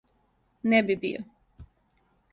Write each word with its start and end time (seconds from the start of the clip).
Не 0.73 0.79
би 0.89 0.97
био. 1.05 1.21